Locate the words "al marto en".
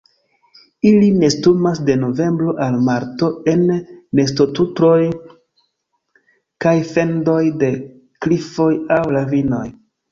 2.69-3.63